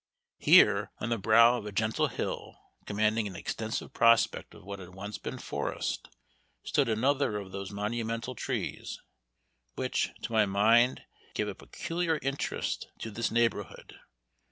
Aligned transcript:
Here, 0.39 0.91
on 0.97 1.09
the 1.09 1.19
brow 1.19 1.57
of 1.59 1.67
a 1.67 1.71
gentle 1.71 2.07
hill, 2.07 2.57
commanding 2.87 3.27
an 3.27 3.35
extensive 3.35 3.93
prospect 3.93 4.55
of 4.55 4.63
what 4.63 4.79
had 4.79 4.95
once 4.95 5.19
been 5.19 5.37
forest, 5.37 6.09
stood 6.63 6.89
another 6.89 7.37
of 7.37 7.51
those 7.51 7.69
monumental 7.69 8.33
trees, 8.33 8.99
which, 9.75 10.09
to 10.23 10.31
my 10.31 10.47
mind, 10.47 11.03
gave 11.35 11.47
a 11.47 11.53
peculiar 11.53 12.17
interest 12.23 12.87
to 12.97 13.11
this 13.11 13.29
neighborhood. 13.29 13.99